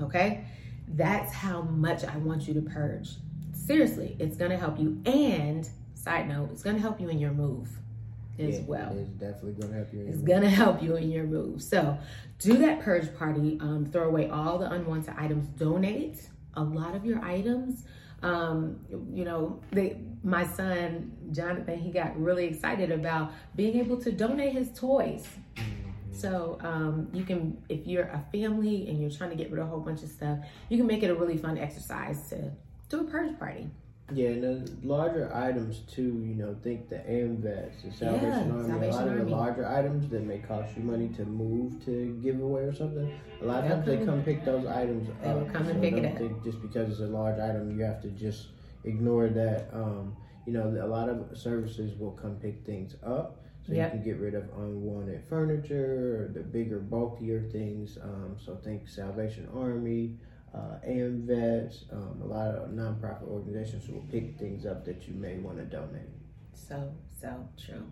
Okay? 0.00 0.44
That's 0.88 1.32
how 1.32 1.62
much 1.62 2.04
I 2.04 2.16
want 2.18 2.46
you 2.48 2.54
to 2.54 2.62
purge. 2.62 3.10
Seriously, 3.52 4.16
it's 4.18 4.36
going 4.36 4.50
to 4.50 4.56
help 4.56 4.78
you. 4.78 5.00
And, 5.06 5.68
side 5.94 6.28
note, 6.28 6.50
it's 6.52 6.62
going 6.62 6.76
to 6.76 6.82
help 6.82 7.00
you 7.00 7.08
in 7.08 7.18
your 7.18 7.32
move 7.32 7.68
as 8.38 8.56
Yeah, 8.58 8.64
well. 8.66 8.96
It's 8.96 9.10
definitely 9.10 9.52
gonna 9.60 9.74
help 9.74 9.92
you. 9.92 10.00
in 10.00 10.08
It's 10.08 10.16
your- 10.18 10.26
gonna 10.26 10.48
help 10.48 10.82
you 10.82 10.96
in 10.96 11.10
your 11.10 11.24
move. 11.24 11.60
So 11.62 11.98
do 12.38 12.56
that 12.58 12.80
purge 12.80 13.14
party. 13.16 13.58
Um, 13.60 13.84
throw 13.84 14.08
away 14.08 14.30
all 14.30 14.58
the 14.58 14.70
unwanted 14.72 15.14
items. 15.18 15.46
Donate 15.58 16.28
a 16.54 16.64
lot 16.64 16.96
of 16.96 17.04
your 17.04 17.22
items. 17.22 17.84
Um, 18.22 18.78
you 19.12 19.26
know, 19.26 19.60
they, 19.70 20.00
my 20.24 20.44
son 20.46 21.12
Jonathan, 21.30 21.78
he 21.78 21.90
got 21.90 22.18
really 22.18 22.46
excited 22.46 22.90
about 22.90 23.32
being 23.54 23.76
able 23.78 23.98
to 23.98 24.10
donate 24.10 24.54
his 24.54 24.70
toys. 24.72 25.28
So 26.12 26.58
um, 26.62 27.08
you 27.12 27.24
can, 27.24 27.62
if 27.68 27.86
you're 27.86 28.04
a 28.04 28.24
family 28.32 28.88
and 28.88 29.00
you're 29.00 29.10
trying 29.10 29.30
to 29.30 29.36
get 29.36 29.50
rid 29.50 29.60
of 29.60 29.66
a 29.66 29.70
whole 29.70 29.80
bunch 29.80 30.02
of 30.02 30.08
stuff, 30.10 30.38
you 30.68 30.76
can 30.76 30.86
make 30.86 31.02
it 31.02 31.10
a 31.10 31.14
really 31.14 31.36
fun 31.36 31.58
exercise 31.58 32.28
to 32.30 32.50
do 32.88 33.00
a 33.00 33.04
purge 33.04 33.38
party. 33.38 33.70
Yeah, 34.12 34.28
and 34.30 34.42
the 34.42 34.86
larger 34.86 35.34
items 35.34 35.78
too. 35.90 36.02
You 36.26 36.34
know, 36.34 36.54
think 36.62 36.90
the 36.90 36.96
AMVETs, 36.96 37.82
the 37.84 37.92
Salvation 37.92 38.28
Yeah, 38.28 38.52
Army. 38.52 38.68
Salvation 38.68 38.92
a 38.92 39.06
lot 39.06 39.08
of 39.08 39.24
the 39.26 39.30
larger 39.36 39.66
items 39.66 40.08
that 40.10 40.22
may 40.24 40.38
cost 40.38 40.76
you 40.76 40.82
money 40.82 41.08
to 41.10 41.24
move 41.24 41.82
to 41.86 42.18
give 42.22 42.40
away 42.40 42.62
or 42.62 42.74
something. 42.74 43.10
A 43.40 43.44
lot 43.44 43.64
of 43.64 43.70
times 43.70 43.86
they 43.86 44.04
come- 44.04 44.22
pick 44.22 44.44
those 44.44 44.66
items 44.66 45.08
they 45.22 45.28
up. 45.30 45.36
will 45.38 45.46
come 45.46 45.66
and 45.68 45.80
pick 45.80 45.94
it 45.94 46.02
don't 46.02 46.12
up. 46.12 46.18
think 46.18 46.44
just 46.44 46.60
because 46.60 46.90
it's 46.90 47.00
a 47.00 47.06
large 47.06 47.38
item, 47.38 47.70
you 47.78 47.82
have 47.84 48.02
to 48.02 48.08
just 48.08 48.48
ignore 48.84 49.28
that. 49.28 49.70
Um, 49.72 50.14
you 50.46 50.52
know, 50.52 50.66
a 50.82 50.86
lot 50.86 51.08
of 51.08 51.38
services 51.38 51.98
will 51.98 52.10
come 52.12 52.34
pick 52.36 52.66
things 52.66 52.96
up. 53.02 53.38
So 53.66 53.72
Yep. 53.74 53.92
you 53.94 53.98
can 54.00 54.04
get 54.04 54.18
rid 54.20 54.34
of 54.34 54.44
unwanted 54.58 55.22
furniture 55.28 56.24
or 56.24 56.32
the 56.32 56.40
bigger, 56.40 56.80
bulkier 56.80 57.42
things. 57.42 57.96
Um, 58.02 58.36
so 58.38 58.56
think 58.56 58.88
Salvation 58.88 59.48
Army, 59.54 60.18
uh, 60.52 60.78
AMVETs, 60.86 61.92
um, 61.92 62.20
a 62.22 62.26
lot 62.26 62.54
of 62.54 62.70
nonprofit 62.70 63.28
organizations 63.28 63.88
will 63.88 64.04
pick 64.10 64.36
things 64.38 64.66
up 64.66 64.84
that 64.84 65.06
you 65.06 65.14
may 65.14 65.38
want 65.38 65.58
to 65.58 65.64
donate. 65.64 66.10
So, 66.52 66.92
so 67.20 67.48
true. 67.56 67.86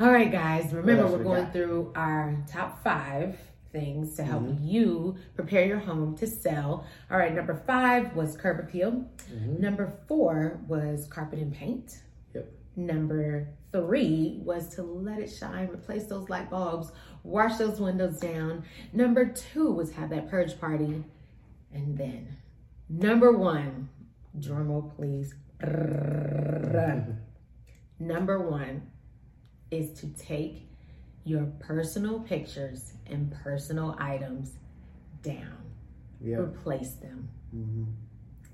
All 0.00 0.10
right, 0.10 0.30
guys, 0.30 0.72
remember 0.72 1.06
we're 1.06 1.18
we 1.18 1.24
going 1.24 1.44
got? 1.44 1.52
through 1.52 1.92
our 1.94 2.36
top 2.48 2.82
five 2.82 3.36
things 3.72 4.14
to 4.16 4.22
help 4.22 4.44
Mhm. 4.44 4.58
you 4.64 5.16
prepare 5.34 5.66
your 5.66 5.78
home 5.80 6.16
to 6.16 6.26
sell. 6.28 6.84
All 7.10 7.18
right, 7.18 7.34
number 7.34 7.54
five 7.54 8.14
was 8.14 8.36
curb 8.36 8.60
appeal. 8.60 9.04
Mhm. 9.32 9.58
Number 9.58 9.92
four 10.06 10.60
was 10.68 11.06
carpet 11.08 11.40
and 11.40 11.52
paint. 11.52 12.00
Yep. 12.34 12.48
Number 12.76 13.48
three 13.74 14.38
was 14.44 14.68
to 14.76 14.82
let 14.82 15.18
it 15.18 15.28
shine, 15.28 15.68
replace 15.68 16.04
those 16.04 16.28
light 16.28 16.48
bulbs, 16.48 16.92
wash 17.24 17.56
those 17.56 17.80
windows 17.80 18.20
down. 18.20 18.62
Number 18.92 19.26
two 19.26 19.72
was 19.72 19.90
have 19.92 20.10
that 20.10 20.30
purge 20.30 20.58
party. 20.60 21.02
And 21.72 21.98
then 21.98 22.28
number 22.88 23.32
one, 23.32 23.88
drum 24.38 24.68
roll 24.68 24.92
please. 24.96 25.34
Number 27.98 28.48
one 28.48 28.82
is 29.70 29.90
to 30.00 30.06
take 30.08 30.68
your 31.24 31.44
personal 31.58 32.20
pictures 32.20 32.92
and 33.06 33.32
personal 33.42 33.96
items 33.98 34.52
down, 35.22 35.56
Yeah. 36.20 36.36
replace 36.36 36.92
them. 36.94 37.28
hmm 37.50 37.84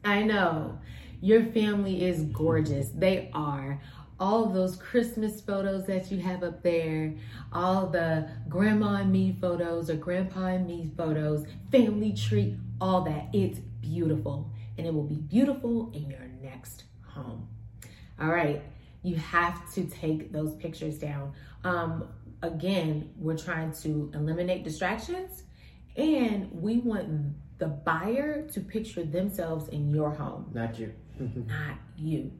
I 0.02 0.22
know 0.22 0.78
your 1.20 1.44
family 1.44 2.04
is 2.04 2.22
gorgeous. 2.32 2.88
They 2.90 3.30
are. 3.34 3.82
All 4.20 4.46
those 4.46 4.76
Christmas 4.76 5.40
photos 5.40 5.86
that 5.86 6.12
you 6.12 6.20
have 6.20 6.44
up 6.44 6.62
there, 6.62 7.14
all 7.52 7.86
the 7.86 8.28
grandma 8.48 8.96
and 8.96 9.10
me 9.10 9.36
photos 9.40 9.90
or 9.90 9.94
grandpa 9.96 10.46
and 10.46 10.66
me 10.66 10.90
photos, 10.96 11.46
family 11.72 12.12
tree, 12.12 12.56
all 12.80 13.00
that. 13.02 13.28
It's 13.32 13.58
beautiful. 13.80 14.52
And 14.76 14.86
it 14.86 14.94
will 14.94 15.04
be 15.04 15.16
beautiful 15.16 15.90
in 15.94 16.10
your 16.10 16.28
next 16.42 16.84
home. 17.06 17.48
All 18.20 18.28
right. 18.28 18.62
you 19.02 19.16
have 19.16 19.72
to 19.74 19.84
take 19.84 20.32
those 20.32 20.54
pictures 20.56 20.98
down. 20.98 21.32
Um, 21.64 22.08
again, 22.42 23.10
we're 23.16 23.38
trying 23.38 23.72
to 23.82 24.10
eliminate 24.14 24.64
distractions 24.64 25.44
and 25.96 26.50
we 26.52 26.78
want 26.78 27.34
the 27.58 27.66
buyer 27.68 28.42
to 28.52 28.60
picture 28.60 29.04
themselves 29.04 29.68
in 29.68 29.90
your 29.90 30.10
home, 30.10 30.50
not 30.54 30.78
you. 30.78 30.92
not 31.18 31.76
you. 31.96 32.32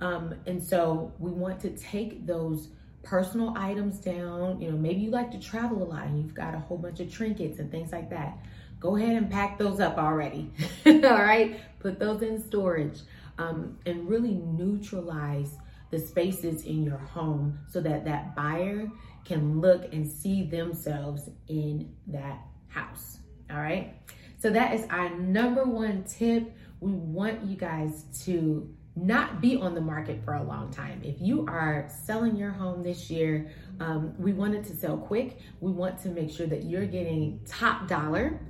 Um, 0.00 0.34
and 0.46 0.62
so 0.62 1.12
we 1.18 1.30
want 1.30 1.60
to 1.60 1.70
take 1.70 2.26
those 2.26 2.68
personal 3.02 3.54
items 3.56 3.98
down. 3.98 4.60
You 4.60 4.70
know, 4.70 4.76
maybe 4.76 5.00
you 5.00 5.10
like 5.10 5.30
to 5.32 5.38
travel 5.38 5.82
a 5.82 5.84
lot 5.84 6.06
and 6.06 6.22
you've 6.22 6.34
got 6.34 6.54
a 6.54 6.58
whole 6.58 6.78
bunch 6.78 7.00
of 7.00 7.12
trinkets 7.12 7.58
and 7.58 7.70
things 7.70 7.92
like 7.92 8.10
that. 8.10 8.38
Go 8.78 8.96
ahead 8.96 9.16
and 9.16 9.30
pack 9.30 9.58
those 9.58 9.80
up 9.80 9.98
already. 9.98 10.50
All 10.86 11.00
right, 11.00 11.60
put 11.80 11.98
those 11.98 12.22
in 12.22 12.42
storage 12.42 13.00
um, 13.38 13.78
and 13.86 14.08
really 14.08 14.34
neutralize 14.34 15.56
the 15.90 15.98
spaces 15.98 16.64
in 16.64 16.82
your 16.82 16.98
home 16.98 17.58
so 17.68 17.80
that 17.80 18.04
that 18.04 18.34
buyer 18.36 18.90
can 19.24 19.60
look 19.60 19.92
and 19.92 20.10
see 20.10 20.44
themselves 20.44 21.28
in 21.48 21.92
that 22.06 22.38
house. 22.68 23.18
All 23.50 23.58
right. 23.58 23.94
So 24.38 24.50
that 24.50 24.74
is 24.74 24.86
our 24.88 25.10
number 25.10 25.64
one 25.64 26.04
tip. 26.04 26.52
We 26.80 26.92
want 26.92 27.42
you 27.44 27.56
guys 27.56 28.04
to 28.24 28.72
not 28.96 29.40
be 29.40 29.56
on 29.56 29.74
the 29.74 29.80
market 29.80 30.22
for 30.24 30.34
a 30.34 30.42
long 30.42 30.70
time. 30.70 31.00
If 31.04 31.20
you 31.20 31.46
are 31.46 31.88
selling 32.04 32.36
your 32.36 32.50
home 32.50 32.82
this 32.82 33.10
year, 33.10 33.50
um, 33.78 34.14
we 34.18 34.32
want 34.32 34.54
it 34.54 34.64
to 34.64 34.74
sell 34.74 34.96
quick. 34.96 35.38
We 35.60 35.70
want 35.72 36.02
to 36.02 36.08
make 36.08 36.30
sure 36.30 36.46
that 36.46 36.64
you're 36.64 36.86
getting 36.86 37.40
top 37.46 37.86
dollar 37.88 38.40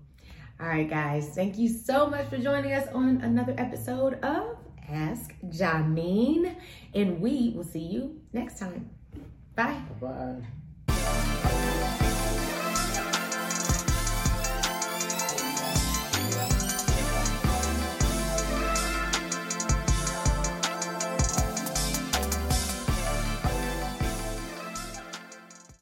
All 0.60 0.68
right, 0.68 0.90
guys, 0.90 1.30
thank 1.36 1.58
you 1.58 1.70
so 1.70 2.08
much 2.08 2.28
for 2.30 2.38
joining 2.38 2.74
us 2.74 2.88
on 2.94 3.22
another 3.22 3.54
episode 3.58 4.16
of 4.24 4.58
Ask 4.90 5.34
Jameen, 5.46 6.56
and 6.94 7.20
we 7.20 7.54
will 7.56 7.64
see 7.64 7.80
you 7.80 8.22
next 8.34 8.60
time. 8.60 8.90
Bye. 9.56 9.82
Bye. 10.02 11.54